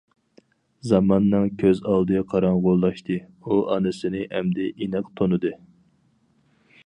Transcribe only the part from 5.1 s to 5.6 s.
تونۇدى...!